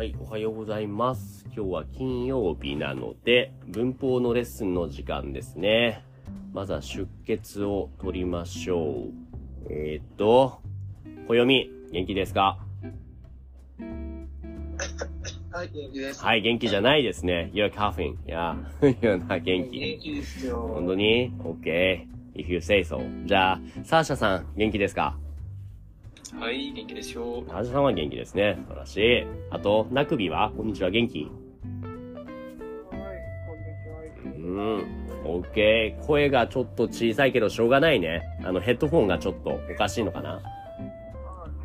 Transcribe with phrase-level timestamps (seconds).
[0.00, 1.44] はい、おはようございます。
[1.54, 6.02] 今日は金曜日なので、文法のレッスンの時間ですね。
[6.54, 9.12] まずは出血を取りましょう。
[9.68, 10.62] えー、っと、
[11.28, 12.56] 暦、元気ですか？
[15.52, 16.24] はい、元気です。
[16.24, 17.50] はい、元気じゃないですね。
[17.52, 18.16] You're coughing.
[18.24, 18.56] Yeah.
[19.02, 19.80] You're not 元気。
[19.80, 20.56] 元気ですよ。
[20.76, 22.06] 本当に ?OK.
[22.36, 23.26] If you say so.
[23.26, 25.18] じゃあ、サーシャさん、元気ですか？
[26.38, 27.42] はい、元気ですよ。
[27.48, 28.56] サーシャさんは元気ですね。
[28.62, 29.26] 素晴らしい。
[29.50, 31.30] あと、ナクビはこんにちは、元気はい、
[34.14, 34.82] こんにちは。
[35.26, 35.42] うん。
[35.42, 36.06] OK。
[36.06, 38.22] 声がちょっと小さいけどしょうがないね。
[38.44, 40.40] あの、ヘッドフォンがちょっとおかしいのかなあ、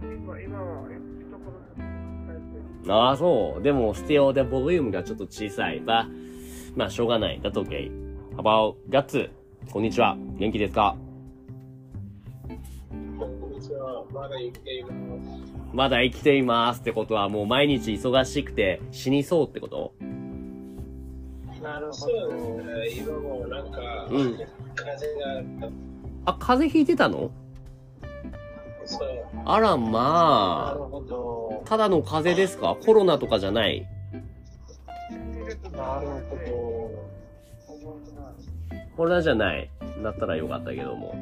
[0.01, 3.63] 今、今は、え、一言ああ、そう。
[3.63, 5.79] でも、still the volume がちょっと小さい。
[5.81, 6.09] まあ、
[6.75, 7.39] まあ、しょうがない。
[7.39, 7.91] だと OK。
[8.35, 9.29] How about ガッツ
[9.71, 10.17] こんにちは。
[10.37, 10.97] 元気ですか？
[14.15, 14.95] まだ生きています。
[15.73, 19.93] まだ生きていますってことはもう毎日忙しくて死にそうってこと？
[21.61, 21.93] なるほど。
[21.93, 22.33] そう
[22.87, 23.03] ですね。
[23.03, 24.37] 今もなんか、うん
[24.75, 25.69] 風が、
[26.25, 27.29] あ、風邪ひいてたの？
[28.85, 29.09] そう。
[29.45, 31.67] あらなまるほどあ。。
[31.67, 32.77] ただの風邪ですか？
[32.85, 33.85] コロナとかじゃない？
[35.75, 37.85] なるほど。
[38.95, 39.69] コロナじゃない。
[40.03, 41.09] だったらよかったけども。
[41.09, 41.15] は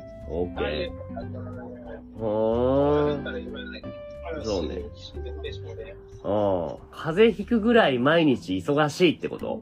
[0.69, 0.91] い。
[0.91, 1.72] OK。
[2.17, 4.43] ほーん。
[4.43, 5.95] そうね死んででしょうね。
[6.23, 6.77] うん。
[6.91, 9.61] 風邪ひくぐらい毎日忙しいってこと？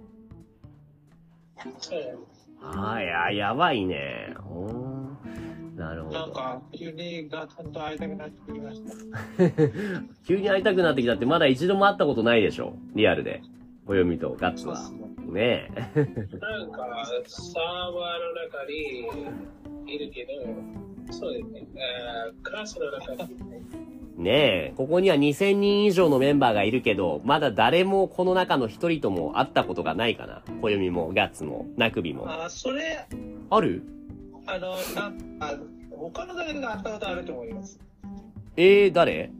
[2.63, 4.33] ああ、いや、やばいね。
[5.75, 6.19] なるほど。
[6.19, 8.93] なんか、急にガツンと会いたくなってきました。
[10.27, 12.73] 急に会いたくなってきたってまだ一度も会ったことないでしょ？
[12.95, 13.41] リアルで。
[13.87, 14.79] 暦とガッツは。
[15.25, 15.79] ねえ。
[15.95, 16.85] なんか、
[17.25, 18.65] サーバーの中
[19.87, 20.31] にいるけど、
[21.09, 23.29] そうですね、えークラスの中に、
[24.17, 30.43] ねえ、ここには2000人以上のメンバーがいるけど、まだ誰もこの中の一人とも会ったことがないかな。
[30.61, 32.29] 暦も、ガッツも、ナクビも。
[32.29, 33.07] あそれ、
[33.49, 33.83] ある？
[34.45, 35.57] あの、なんあ
[35.91, 37.79] 他の誰かが会ったことあると思います。
[38.57, 39.31] えー、誰？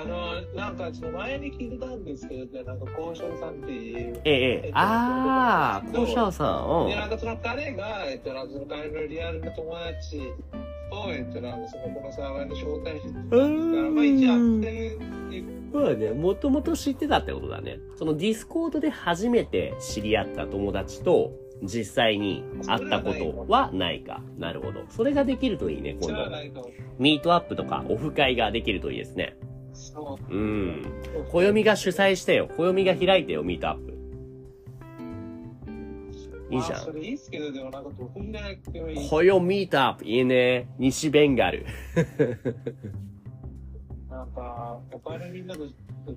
[0.00, 4.20] あの、なんか、その前に聞いてたんですけど、ね、なんか、交渉さんっていう。
[4.24, 4.70] ええ、ええ。
[4.74, 6.44] あー、コシャオさ
[6.84, 6.88] ん。
[6.88, 10.20] で、うなんかその彼が、えっと、なんかその彼のリアルな友達
[10.90, 15.68] を、えっと、なんかそのこのサーバーに招待してたから、まあ一応会ってるっていう。
[15.68, 15.72] ん。
[15.72, 16.10] そうだね。
[16.10, 17.78] もともと知ってたってことだね。
[17.96, 21.32] そのディスコードで初めて知り合った友達と、
[21.62, 24.20] 実際に会ったことはないか。
[24.36, 24.84] なるほど。
[24.90, 26.18] それができるといいね、じ今
[26.52, 26.70] 度。
[26.98, 29.36] ミートアップとかオフ会ができるといいですね。
[29.72, 30.34] そう。
[30.34, 30.82] うん。
[31.30, 32.48] 暦が主催してよ。
[32.56, 33.92] 暦が開いてよ、ミートアップ。
[36.50, 36.94] いいじゃまあ、そん。
[36.96, 39.08] れいいっすけど、でもなんか、どこになくてもいい。
[39.08, 40.68] 暦ミートアップ、いいね。
[40.78, 41.64] 西ベンガル。
[44.10, 45.66] なんか、他のみんなと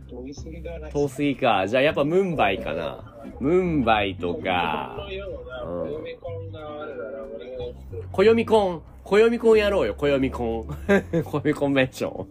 [0.10, 1.68] 遠いすぎではない遠すぎか。
[1.68, 3.16] じゃあやっぱムンバイかな。
[3.40, 8.08] ムンバイとこかの、ような、うんユニコーンがあるなら、俺が行く。
[8.12, 8.82] 暦コン。
[9.58, 10.68] やろうよ、暦コン。
[11.24, 12.28] 暦コンベンション。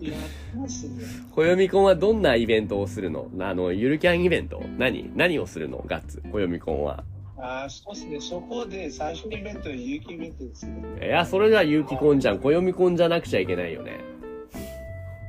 [0.00, 0.14] いや、
[0.56, 1.04] ますね。
[1.34, 3.28] 暦コンはどんなイベントをするの？
[3.38, 4.62] あの、ゆるキャンイベント？
[4.78, 5.10] 何？
[5.14, 5.84] 何をするの？
[5.86, 7.04] ガッツ、暦コンは。
[7.36, 8.20] あそうですね。
[8.20, 11.06] そこで最初のイベントは有機イベントですね。
[11.06, 12.38] いや、それじゃ有機コンじゃん。
[12.38, 14.00] 暦コンじゃなくちゃいけないよね。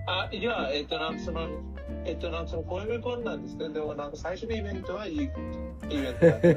[0.08, 1.48] あ、いや、えっと、なんかその、
[2.06, 5.22] えっと、なんかその、小夢コンなんですけど、でもなんか最初のイベントは有機
[5.90, 6.48] イベントだった。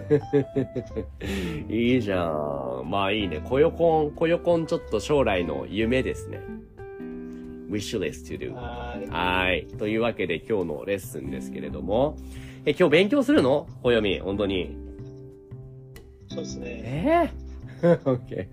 [1.74, 2.90] いいじゃん。
[2.90, 3.40] まあいいね。
[3.42, 6.40] コヨコン、コヨコンちょっと将来の夢ですね。
[7.70, 8.52] wish list to do.
[8.54, 9.06] はい。
[9.10, 9.66] はい。
[9.78, 12.16] というわけで今日のレッスンですけれども。
[12.66, 13.66] え、今日勉強するの？
[13.82, 14.76] 暦、本当に。
[16.28, 17.30] そうですね。
[17.82, 18.46] えー、 ?OK。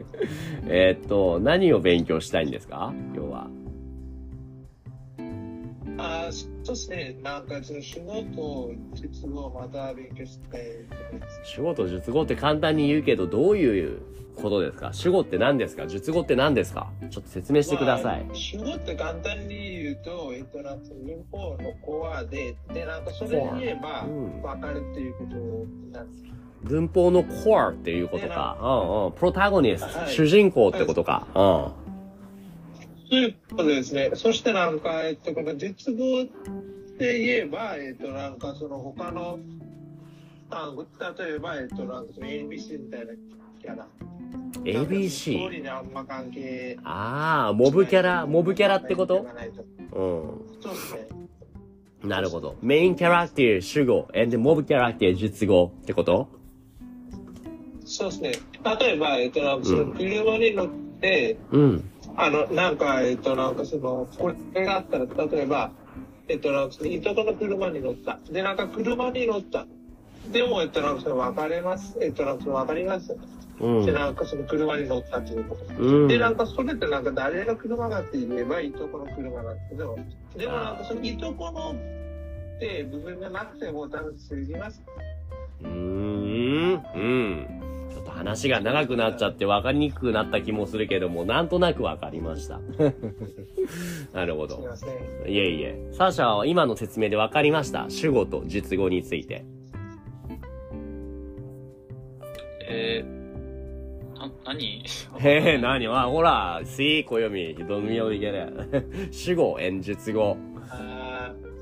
[0.68, 2.94] えーっと、何を勉強したいんですか？
[3.14, 3.48] 今日は。
[6.28, 7.18] あそうですね。
[7.24, 11.42] なんかその仕事、実語をまた勉強したいと思います。
[11.44, 14.00] 主語と述語って簡単に言うけど、どういう
[14.36, 14.92] ことですか？
[14.94, 15.88] 主語って何ですか？
[15.88, 16.92] 述語って何ですか？
[17.10, 18.34] ちょっと説明してくださいま。
[18.34, 25.36] あ主語って簡単に言うと、えっと、なんか文法のコアで、で、なんかそれに言えばうん分かるっていうこと
[25.98, 26.26] なんです。
[26.64, 28.58] 文法の core っていうことか。
[28.60, 29.12] うんうん。
[29.12, 31.28] プロタゴニスト、はい主人公ってことか。
[31.36, 31.85] うん。
[33.10, 34.12] そういうことですね。
[34.16, 36.26] そしてなんか、えっと、この実語っ
[36.98, 39.40] て言えば、えっと、なんかその他の
[40.50, 43.14] 単語、例えば、えっと、なんかその ABC みたいな
[43.62, 43.88] キャラ。
[44.64, 45.70] ABC。
[45.72, 49.26] あんま関係ああ、モブキャラ、モブキャラってこと？
[49.92, 49.96] う
[50.62, 51.08] そうですね。
[52.06, 52.10] ん。
[52.10, 52.56] なるほど。
[52.62, 56.30] メインキャラクター主語、and モブキャラクター述語ってこと？
[57.86, 58.32] そうですね。
[58.80, 60.70] 例えば、えっと、なんかその車に乗っ
[61.00, 61.90] て、うん。
[62.18, 65.72] あの、なんか、えっと、なんかその、これがあったら、例えば、
[66.28, 68.20] えっと、なんかその、いとこの車に乗った。
[68.30, 69.68] で、なんか車に乗った。
[70.32, 71.98] でも、えっと、なんかその、別れます。
[72.02, 73.18] えっと、なんかその、わかります。
[73.60, 73.92] うんで、。
[73.92, 75.66] なんかその、車に乗ったっていうこと。
[75.78, 76.08] うん。
[76.08, 79.96] で、なんかそれってなんか誰の車かって言えばいとこの車なんですけど、
[80.38, 81.76] でもなんかそのいとこの
[82.56, 84.82] って部分がなくても多分通じます。
[85.62, 86.84] うーん。
[86.96, 87.55] うん。
[88.16, 92.60] 話が長くなっちゃって分かりにくくなった気もするけども、なんとなく分かりました。
[94.14, 94.64] なるほど。
[95.28, 95.88] いえいえ。
[95.92, 97.86] サーシャは今の説明で分かりました。
[97.90, 99.46] 主語と述語について。
[102.68, 104.84] えー、な、何？
[105.20, 107.56] へえ、なにあ、ほら、see, 暦。
[107.68, 108.52] どのようにいける。
[109.12, 110.38] 主語、演述語。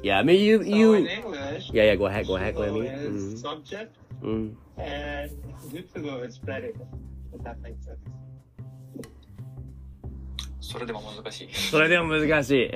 [0.04, 2.62] や、so in English, いやいや、ごへん、ごへん、ご
[4.22, 4.28] へん。
[4.28, 4.30] sugo う is subject ん。
[4.30, 4.58] うん。
[4.78, 5.32] and
[5.72, 6.76] jutsugo is predicate.
[7.34, 7.98] If that makes sense.
[10.64, 11.50] それでも難しい。
[11.54, 12.72] それでも難しい。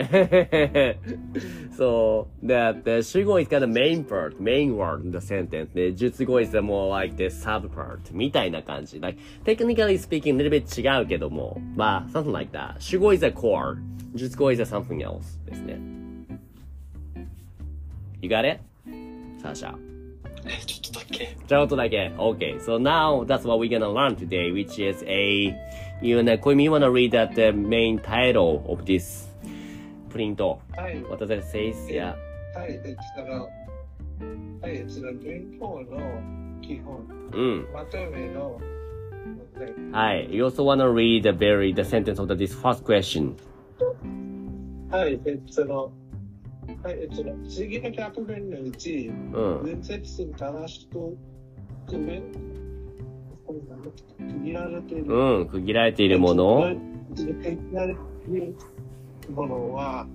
[1.76, 2.46] そう。
[2.46, 5.74] that the 主語 is kind of main part, main word in the sentence.
[5.74, 9.00] で、述語 is more like the sub part みたいな感じ。
[9.00, 12.76] like, technically speaking, a little bit 違うけども、まあ、something like that.
[12.80, 13.78] 主語 is a core,
[14.16, 15.80] 述語 is a something else ですね。
[18.22, 18.60] You got it?
[19.42, 19.97] サーシャ。
[20.45, 21.37] え、ちょっとだけ。
[21.47, 22.13] ちょっとだけ。
[22.17, 25.55] Okay, so now that's what we're gonna learn today, which is a,
[26.01, 29.29] you know, Koimi, you wanna read that the main title of this
[30.11, 30.43] print?
[30.43, 31.03] はい。
[31.09, 31.73] What does it say?
[31.89, 32.15] Yeah.
[32.55, 32.81] はい。
[32.85, 33.49] えその、
[34.61, 34.85] はい。
[34.89, 37.67] その文法の基本、うん。
[37.73, 38.61] まとめの
[39.25, 39.93] 問題。
[39.93, 40.35] はい。
[40.35, 43.35] You also wanna read the very, the sentence of the, this first question.
[44.91, 45.21] はい。
[45.25, 45.93] えその、
[46.84, 47.00] はい。
[47.02, 49.64] えその、次の100分のうち、うん。
[49.64, 51.18] 分節数正しく
[51.88, 52.22] 区分
[53.48, 55.48] 区切られているうん。
[55.48, 56.76] 区切られているもの。
[57.16, 58.56] 区切られている
[59.34, 60.08] ものは、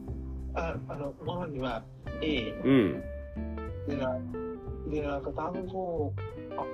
[0.55, 1.83] ああの、ものには
[2.23, 3.03] A うん。
[3.89, 4.19] でな、
[4.91, 6.15] で、なんか単語を、
[6.59, 6.65] あ、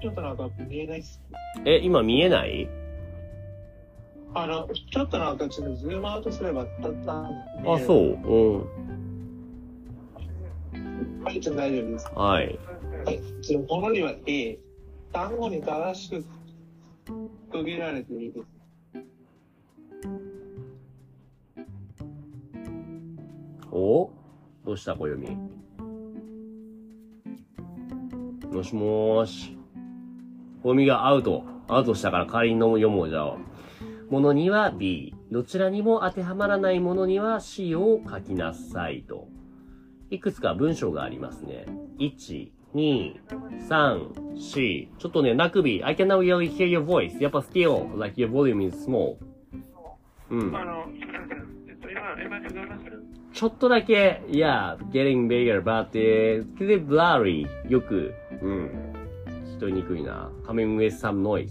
[0.00, 1.20] ちょっとなんか見えないっす。
[1.64, 2.68] え、今見えない？
[4.36, 7.20] あの、ちょっとなんかちょっとズームアウトすれば、たった。
[7.22, 7.30] あ、
[7.86, 8.18] そう？
[8.24, 8.64] うん。
[11.22, 12.10] はい、ちょっと大丈夫です。
[12.14, 12.58] はい。
[13.04, 14.58] はい、そのものには A。
[15.12, 16.24] 単語に正しく
[17.52, 18.44] 区切られている。
[23.70, 24.10] お？
[24.64, 25.28] どうした、小読み。
[28.52, 29.56] もしもーし。
[30.62, 31.44] 小読みがアウト。
[31.68, 33.36] アウトしたから代わりに読もうじゃあ。
[34.10, 35.14] ものには B。
[35.30, 39.28] どちらにも当てはまらないものには C を書きなさいと。
[40.10, 41.66] いくつか文章がありますね。
[41.98, 43.14] 1、2、
[43.68, 44.88] 3、4。
[44.98, 47.20] ちょっとね、なくび、I can now really hear your voice.
[47.22, 49.16] やっぱ still, like your volume is small.
[50.30, 50.56] うん。
[50.56, 50.84] あの、
[51.68, 52.84] えっと、今、今聞こえます
[53.32, 57.46] ちょっとだけ、yeah, getting bigger, but, uh, pretty blurry.
[57.68, 58.70] よく、うん。
[59.56, 60.30] 聞こえにくいな。
[60.46, 61.50] coming with some noise.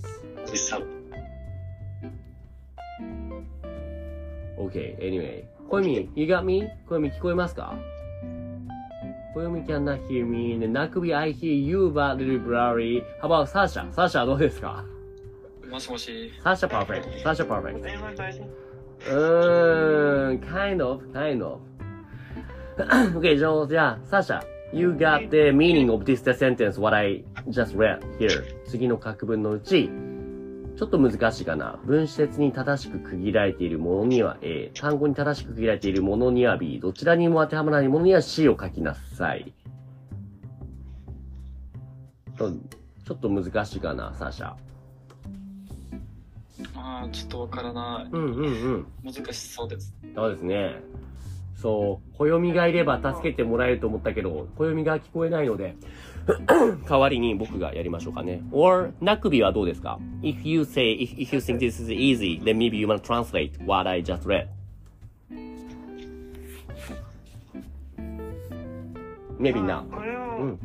[4.68, 5.44] Okay, anyway.
[5.70, 6.68] 小読 you got me?
[6.88, 7.76] 小読聞こえますか
[9.34, 10.60] 小読 cannot hear me.
[10.60, 13.04] で、なくび I hear you, but little blurry.
[13.22, 14.86] How about サーシャサーシャはどうですか
[15.70, 16.32] もしもし。
[16.44, 17.24] サーシャ perfect.
[17.24, 18.64] サーシャ perfect.
[19.06, 21.60] うーん、kind of, kind of.
[23.20, 24.42] okay, じゃあ、じゃあ、サーシャ、
[24.72, 28.44] you got the meaning of this sentence what I just read here.
[28.66, 29.90] 次の書く文のうち、
[30.76, 31.80] ちょっと難しいかな。
[31.86, 39.54] 文節に正しく区切られているものには A、単語に正しく区切られているものには B、どちらにも当てはまらないものには C を書きなさい。
[42.38, 44.54] とちょっと難しいかな、サーシャ。
[46.76, 48.10] ああ、ちょっとわからない。
[48.12, 48.88] うんうんうん。
[49.04, 49.96] 難しそうです。
[50.16, 50.82] そうですね。
[51.56, 55.76] そう、暦がいれば助けてもらえると思ったけど、暦が聞こえないので、
[56.88, 58.42] 代わりに僕がやりましょうかね。
[58.52, 63.00] or, なくびはどうですか ?if you say, if, if you think this is easy, then maybe you wanna
[63.00, 64.48] translate what I just read.
[69.40, 69.90] maybe not.
[69.90, 70.60] これをうん。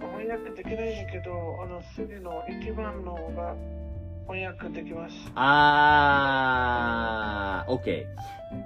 [0.00, 3.54] 翻訳できないんだけど、あの、次の一番のが
[4.27, 5.15] 翻訳できます。
[5.35, 8.05] あー、OK。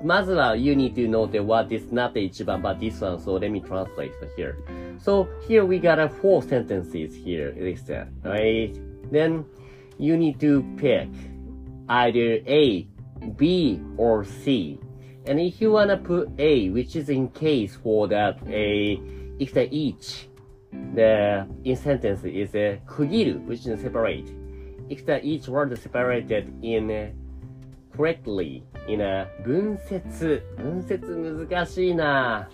[0.03, 3.49] まずは、you need to know that what is not the 一番 but this one, so let
[3.49, 4.55] me translate here.
[4.99, 8.73] So, here we got a four sentences here listed, right?
[9.11, 9.45] Then,
[9.97, 11.07] you need to pick
[11.89, 12.85] either A,
[13.37, 14.79] B, or C.
[15.25, 18.99] And if you wanna put A, which is in case for that A,
[19.39, 20.27] if the each,
[20.93, 24.25] the in sentence is a 区切る, which is separate.
[24.88, 27.10] If the each word separated in uh,
[27.96, 30.42] correctly in a 分節。
[30.56, 32.48] 分節難しいな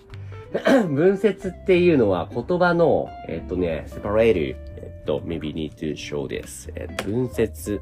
[0.89, 4.57] 分節っていうのは言葉の、えっとね、separate.
[4.77, 6.71] えっと、maybe need to show this.
[6.75, 7.81] え分節。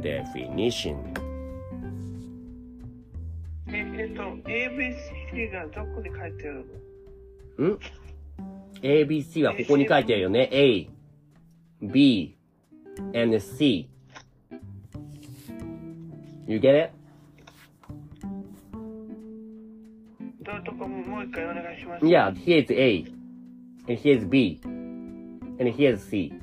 [0.00, 0.96] definition.
[3.72, 6.66] ええっと、ABC がどこに書いてある
[7.58, 7.78] のん
[8.82, 10.48] ?ABC はここに書いてあるよね。
[10.52, 10.88] A,
[11.80, 12.36] B,
[13.13, 13.89] and C.
[16.47, 16.91] You get it?
[20.43, 22.05] どうとかももう一回お願いします。
[22.05, 23.05] Yeah, here's A,
[23.87, 26.33] and here's B, and here's C.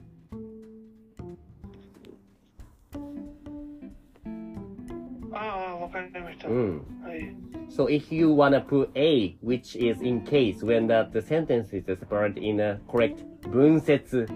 [5.32, 6.48] ああ、わかりました。
[6.48, 6.86] うん。
[7.02, 7.34] はい。
[7.70, 11.86] So if you wanna put A, which is in case when the, the sentence is
[11.86, 14.26] separated in a correct 分節。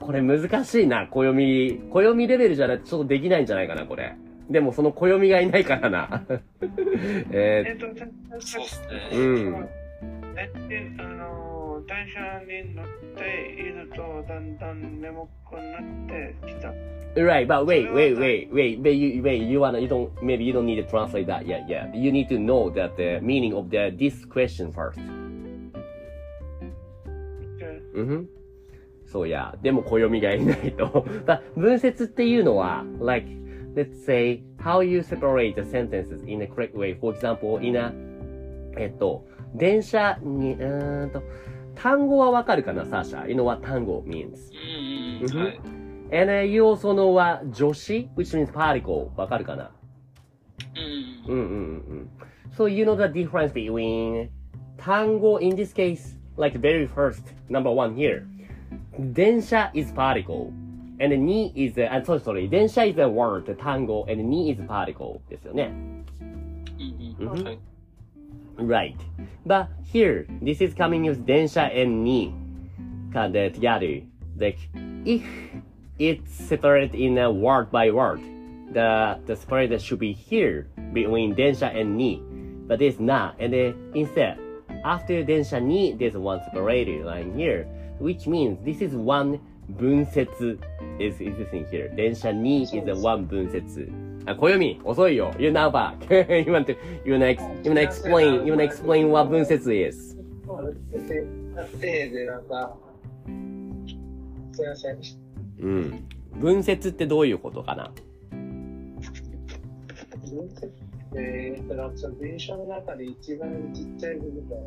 [0.00, 1.80] これ難しいな、暦。
[1.90, 4.16] 暦レベルじゃないとちょっとできないんじゃないかな、これ。
[4.50, 6.24] でもその暦がいないからな。
[7.32, 7.86] ええっと、
[8.40, 9.16] そうですー、ね。
[9.16, 9.68] うん。
[10.36, 12.86] えであの、電車に乗っ
[13.16, 16.72] ているとだんだん眠くなってきた。
[17.16, 20.66] Right, but wait, wait, wait, wait, wait, you, wait, you wanna, you don't, maybe you don't
[20.66, 21.86] need to translate that yet, yeah.
[21.94, 24.98] You need to know that the meaning of the, this question first.
[27.94, 28.28] うんふん。
[29.14, 29.54] そうや。
[29.62, 31.06] でも暦がいないと。
[31.24, 33.28] だ分節っていうのは、like,
[33.76, 36.98] let's say, how you separate the sentences in a correct way.
[36.98, 37.92] For example, in a,
[38.76, 41.22] えっと、電車に、うーんと、
[41.76, 44.32] 単語はわかるかな、サーシャ ?You know what 単語 means?
[45.38, 45.60] はい。
[46.10, 49.70] And uh, you also know what 助詞 which means particle わかるかな
[51.28, 51.38] うんうん。
[51.38, 52.10] うんうんうん。
[52.50, 54.28] So you know the difference between
[54.76, 58.26] 単語 in this case, like very first, number one here.
[59.13, 60.51] 電車 is particle.
[61.01, 62.49] And に is, uh, sorry, sorry.
[62.49, 65.71] 電車 is a word, 単語, and に is particle ですよね。
[67.19, 67.43] うんうん。
[67.43, 67.59] はい。
[68.57, 68.95] Right.
[69.45, 72.33] But here, this is coming with 電車 and に
[73.13, 74.03] kind of together.
[74.37, 74.57] Like,
[75.05, 75.23] if
[75.97, 78.19] it's separated in a word by word,
[78.73, 82.21] the, the separator should be here between 電車 and に.
[82.67, 83.35] But it's not.
[83.39, 84.37] And then instead,
[84.83, 87.65] after 電車に, there's one separator line here,
[88.04, 89.40] Which means this is one
[89.78, 90.58] 分節
[91.00, 91.92] is existing here.
[91.94, 93.90] 電車に is a one 分節。
[94.26, 95.32] あ、暦、遅いよ。
[95.38, 95.96] You're now back.
[96.44, 97.30] you want to, you wanna,
[97.62, 100.16] you wanna explain, you wanna explain what 分節 is.
[101.80, 102.76] で、で、なんか、
[104.52, 104.98] すいません。
[105.60, 106.08] うん。
[106.40, 107.90] 分節ってどういうことかな
[111.16, 111.64] えー
[112.08, 114.62] の電車の中で一番ちっちゃい部分だよ。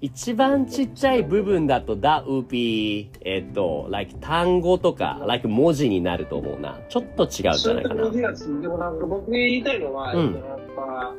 [0.00, 6.80] 一番ちっちゃい部分だと、that would be, えっと、like 単語とか、like 文字になると思うな。
[6.88, 11.14] ちょっと違うんじゃないかなでもなんか僕が言いたいのは、うんえっと、なんか、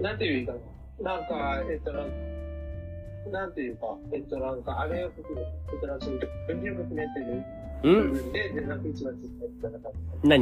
[0.00, 0.72] なんていう言い方
[1.02, 1.92] なんか、えっと、
[3.30, 7.32] なんていうか、えっと、なんか、あれを含め、えっと、なんか、そういう分量を含めてる部
[7.88, 8.82] ん分で、で、なん？
[8.82, 9.92] か一番ちっちゃいみたいな感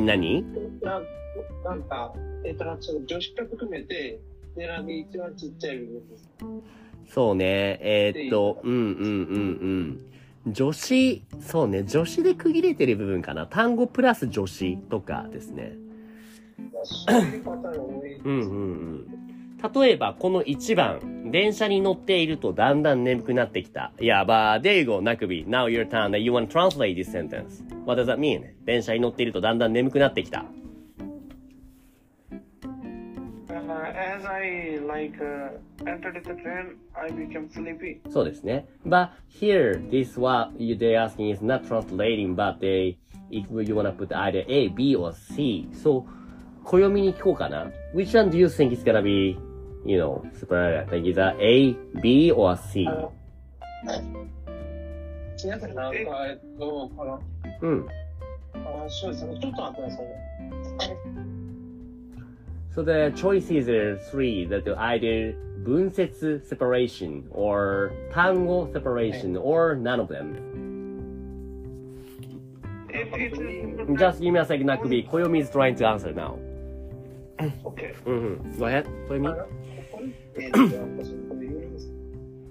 [0.07, 0.43] なに
[0.83, 1.05] なん
[1.65, 4.21] なんか、えっと、なんか、その女子化含めて、
[4.57, 6.29] で、なんか一番ちっちゃい部分です。
[7.09, 7.79] そうね。
[7.83, 10.01] えーっと、うんうんうん
[10.47, 10.55] うん。
[10.55, 11.85] 助詞、そうね。
[11.87, 13.47] 助詞で区切れてる部分かな。
[13.47, 15.77] 単語プラス助詞とかですね。
[18.25, 18.57] うんうんう
[18.95, 19.07] ん。
[19.83, 23.93] 例えば、この1番、電車に乗っているとだんだん眠くなってきた。
[24.01, 25.45] いや、ば、there you go, なくび。
[25.47, 27.63] Now your turn that you want to translate this sentence.
[27.85, 28.45] What does that mean?
[28.65, 30.45] 電車に乗っているとだんだん眠くなってきた。
[33.71, 35.53] Uh, as I, like, uh,
[35.87, 38.01] entered the train, I became sleepy.
[38.11, 38.67] そうですね。
[38.85, 42.97] But here, this what you, they're asking is not translating, but they,
[43.31, 45.69] if you wanna put either A, B, or C.
[45.73, 46.05] So,
[46.65, 47.71] 暦に聞こうかな。
[47.95, 49.39] Which one do you think is gonna be,
[49.85, 50.87] you know, superior?
[50.91, 52.89] Like either A, B, or C?
[55.43, 57.21] 皆さん、なんか、えっと、この、
[57.63, 57.87] うん。
[58.55, 59.39] あそうですね。
[59.41, 60.97] ちょっと待ってくださいね。
[62.75, 65.35] So the choices are three, that either
[65.65, 70.37] 分節 separation, or 単語 separation, or none of them.
[72.91, 75.09] If it is Just give me a second, Nakubi.
[75.09, 76.39] Koyomi is trying to answer now.
[77.65, 77.95] Okay.
[78.07, 78.59] うんうん。
[78.59, 79.21] Go ahead, あ Koyomi.
[79.21, 79.37] の、
[80.37, 81.89] えっと、なんかそのこれ言うんです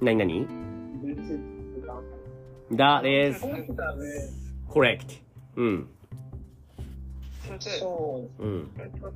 [0.01, 2.01] 何何分析が
[3.01, 4.29] That is これだね
[4.69, 5.19] correct.
[5.55, 5.87] うん。
[7.45, 8.43] それで、そう。
[8.43, 8.71] うん。
[8.77, 9.11] えっと、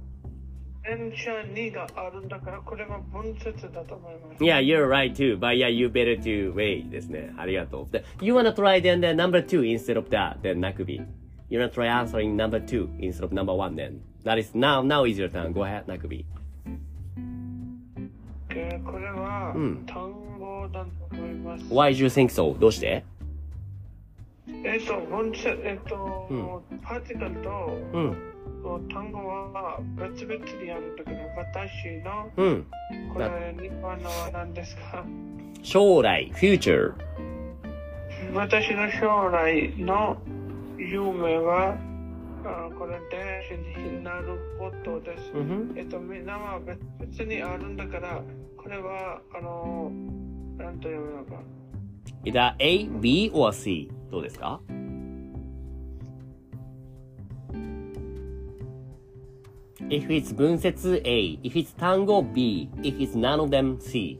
[0.83, 4.43] 電車2があるんだから、これは分節だと思います。
[4.43, 5.37] Yeah, you're right too.
[5.39, 7.33] But yeah, you better to wait ですね。
[7.37, 7.91] ありがとう。
[7.91, 11.05] で You wanna try then the number two instead of that, then Nakubi.
[11.49, 13.99] You wanna try answering number two instead of number one then.
[14.23, 15.51] That is now, now is your turn.
[15.53, 15.83] Go ahead。
[18.55, 21.65] えーこれはうん単語だと思います。
[21.73, 22.57] Why do you think so?
[22.59, 23.03] どうして？
[24.65, 26.33] えっ、と、文節、えっ、と、う
[26.83, 27.49] パーティカルと
[27.93, 28.17] うん。
[28.93, 32.65] 単語は別々にあるんだけど、私のうん。
[33.13, 35.03] これ日本のは何ですか？
[35.63, 36.93] 将来、future。
[38.33, 40.17] 私の将来の
[40.77, 41.75] 夢は、
[42.77, 45.31] これで電子になることです。
[45.75, 46.59] えっとみんなは
[46.99, 48.21] 別にあるんだから、
[48.57, 49.91] これはあの、
[50.57, 51.41] なんと読むのか。
[52.25, 54.59] いだ、A、B、O、C、どうですか
[59.89, 64.19] ？If it's 分節 A, if it's 単語 B, if it's none of them C.。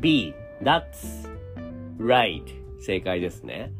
[0.00, 0.34] B.
[0.62, 1.28] That's
[1.98, 2.42] right.
[2.80, 3.72] 正解ですね。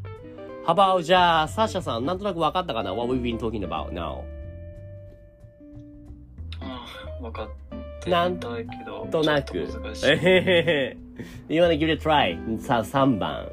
[0.66, 4.23] How about じゃあ、サーシャさん、なんとなく分かったかな ?What we've been talking about now.
[6.61, 6.87] あ
[7.18, 7.49] あ、分かっ
[8.02, 8.49] てなんと
[9.23, 9.68] なく。
[10.04, 10.97] えへへへ。
[11.49, 12.61] You wanna give it a try?
[12.61, 13.47] さあ、3番。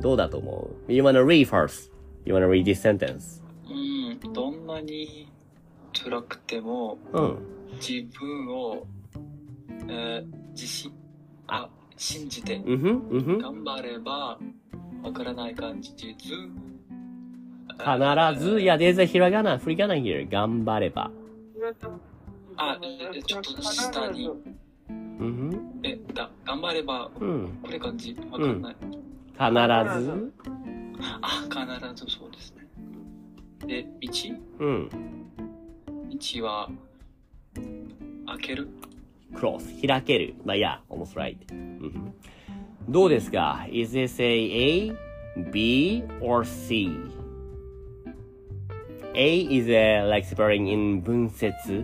[0.00, 1.92] どうだと思う ?You wanna read first?
[2.24, 3.40] You wanna read this sentence?
[3.70, 5.28] うん、どんなに
[5.92, 7.38] 辛くても、うん。
[7.74, 8.86] 自分を、
[9.88, 10.92] えー自信、
[11.46, 13.38] あ、信じて、うんふん、うんふん。
[13.38, 14.38] 頑張れば、
[15.04, 16.16] わからない感じず、必
[18.42, 20.26] ず、いや、there's a ひらがな、振り仮名 here.
[20.30, 21.10] 頑張れば。
[22.56, 24.30] あ、えちょっと下に、
[24.88, 27.10] うんえ、が、頑張れば。
[27.20, 27.58] うん。
[27.62, 28.76] これ感じ、わかんない。
[28.80, 28.90] 必
[30.02, 30.32] ず。
[31.20, 31.56] あ、必
[32.06, 32.66] ずそうですね。
[33.66, 34.08] で、道？
[34.60, 34.88] うん。
[36.10, 36.70] 道は、
[38.26, 38.68] 開ける
[39.34, 40.34] ？cross 開ける。
[40.46, 41.36] まあ、いや、almost right.
[41.52, 42.14] うんふん
[42.87, 46.89] どうですか ?Is this a A, B, or C?
[49.13, 51.83] A is a, like spelling in 文節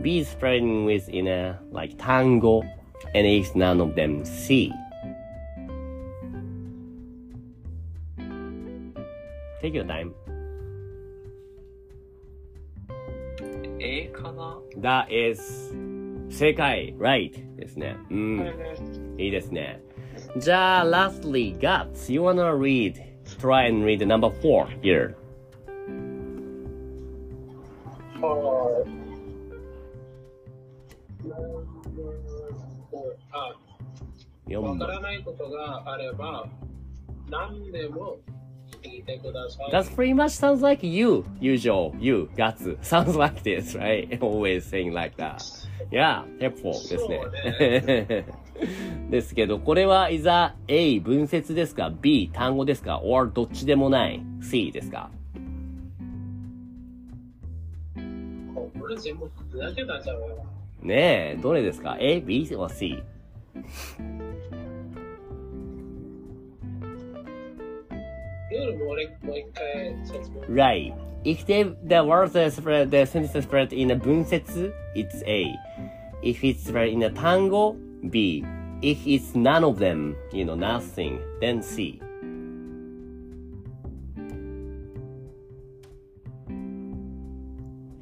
[0.00, 2.62] B is spelling with in a like 単語
[3.14, 4.72] and is none of them C.
[9.62, 10.12] Take your time.
[13.80, 15.74] A かな That is
[16.28, 17.96] 正解 right ですね。
[18.10, 18.38] うん。
[18.38, 18.82] これです。
[19.18, 19.80] いいですね。
[20.38, 22.94] じゃあ、lastly, Guts, you wanna read,
[23.40, 25.14] try and read the number four here.
[33.32, 33.54] あ、
[34.46, 34.88] 4わか番。
[34.88, 36.46] らないことがあれば、
[37.30, 38.27] 何でも聞いてください。
[39.71, 42.67] That pretty much sounds like you, usual, you, Guts.
[42.81, 44.17] Sounds like this, right?
[44.21, 45.43] Always saying like that.
[45.91, 48.25] Yeah, helpful ですね。
[49.09, 55.09] ですけど、これはいざ A 文節ですか ?B 単語ですか ?or どっちでもない ?C ですか。
[60.81, 63.03] ねえ、どれですか ?A、B or C?
[70.48, 70.94] Right.
[71.24, 75.54] If the, the words are spread, the sentence is spread in a 文節 it's A.
[76.22, 77.76] If it's spread in a 単語
[78.10, 78.44] B.
[78.82, 82.00] If it's none of them, you know, nothing, then C.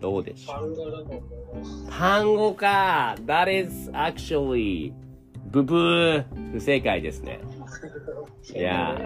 [0.01, 1.21] どうでしょう単語だと思い
[1.61, 1.87] ます。
[1.89, 4.93] 単語か That is actually
[5.47, 7.41] ブブー不正解ですね。
[8.53, 8.99] いや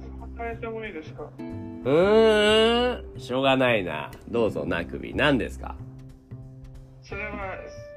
[0.36, 1.22] 変えてもいいですか？
[1.38, 4.10] うーん、しょうがないな。
[4.28, 5.14] どうぞ、なくび。
[5.14, 5.76] 何ですか？
[7.02, 7.30] それは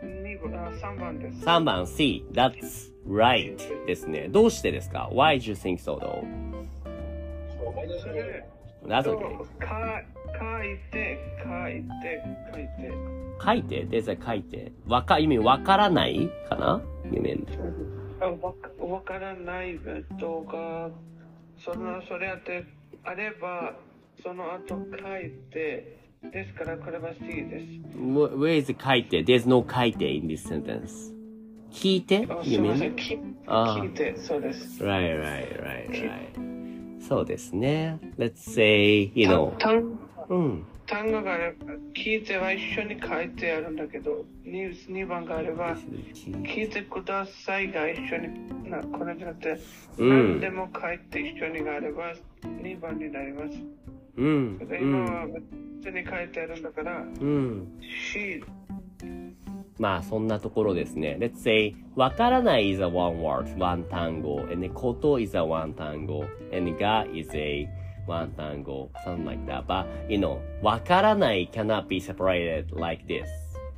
[0.04, 1.46] 二番あ3番です。
[1.46, 4.28] 3番 C, that's right ですね。
[4.30, 6.24] どうしてですか ?Why do you think so though?
[8.86, 9.58] That's と okay.
[9.60, 10.02] か
[10.40, 12.22] 書いて、書いて、
[12.54, 12.94] 書いて。
[13.44, 14.72] 書いて？a 書いて？
[14.88, 16.82] わか、意味わからないかな?
[18.20, 19.80] あわかわからない
[20.20, 20.90] とか、
[21.64, 22.64] そのそれあって
[23.04, 23.74] あれば、
[24.24, 25.98] その後書いて、
[26.32, 27.66] ですからこれは C です。
[27.98, 31.14] Wh- Where is 書いて ?There's no 書いて in this sentence.
[31.72, 32.94] 聞いてあす ?You みませ mean?
[32.94, 34.84] ん、きあー聞いて、そうです。
[34.84, 37.02] Right, right, right, right.
[37.08, 38.00] そうですね。
[38.18, 39.56] Let's say, you know.
[39.58, 39.98] 単
[40.30, 40.66] うん。
[40.88, 49.60] 単語があれば、聞いては一緒に書いてあるんだけど、2, 2番があれば、聞いてくださいが一緒に、なこれじゃなくて、
[49.98, 53.54] うん何でも書いて一緒にがあれば、2番になります。
[54.16, 54.58] うん。
[54.58, 55.06] で今うん。
[55.06, 55.28] は
[55.84, 57.80] 別に書いてあるんだから、うん。
[58.14, 58.42] C、
[59.80, 61.18] まあ、そんなところですね。
[61.20, 64.40] Let's say, わからない is a one word, one 単語。
[64.52, 66.26] and こと is a one 単語。
[66.52, 67.68] and が is a
[68.08, 69.66] one tango, something like that.
[69.68, 73.26] But, you know, わからない cannot be separated like this.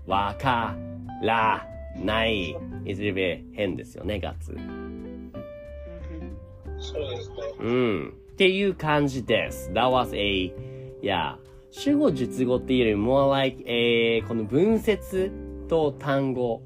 [0.07, 0.75] わか
[1.21, 2.55] らない。
[2.85, 4.57] is a little bit 変ですよね、ガッツ。
[6.79, 7.35] そうですね。
[7.59, 8.13] うん。
[8.33, 9.69] っていう感じです。
[9.71, 10.53] That was a, い
[11.01, 11.37] や、
[11.71, 15.31] 主語述語っていうよりも、more like, えー、この文節
[15.67, 16.61] と単語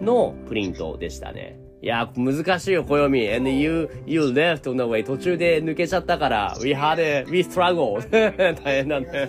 [0.00, 1.58] のプリントでしたね。
[1.82, 3.32] いや、難しいよ、暦。
[3.34, 5.04] And you, you left on the way.
[5.04, 8.08] 途中で抜けちゃったから、we had a, we struggled.
[8.64, 9.28] 大変だね。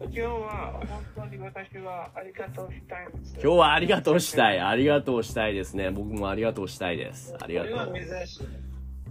[0.00, 0.80] 今日は
[1.14, 3.08] 本当に私はありがとうしたい。
[3.32, 4.60] 今日はありがとうしたい。
[4.60, 5.90] ありがとうしたいですね。
[5.90, 7.34] 僕もありがとうしたいです。
[7.40, 7.94] ありがことれはう。
[7.94, 8.46] 珍しい。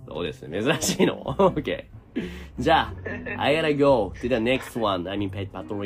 [0.07, 0.63] そうですね。
[0.63, 1.21] 珍しいの？
[1.37, 1.83] OK。
[2.57, 2.93] じゃ
[3.37, 5.07] あ、I gotta go to the next one.
[5.07, 5.83] I mean, pet patron.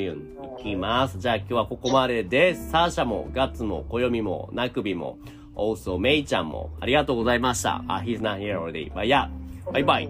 [0.57, 1.17] 行きます。
[1.19, 2.69] じゃあ今日はここまでです。
[2.69, 5.17] サーシャも、ガッツも、コヨミも、ナクビも、
[5.55, 7.83] also メイちゃんも、ありがとうございました。
[7.87, 8.91] あ、he's not here already.
[8.91, 9.29] But yeah,
[9.71, 10.09] バイバイ。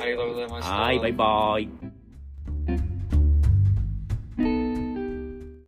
[0.00, 0.74] ありがとうございました。
[0.74, 1.87] はい、バイバイ。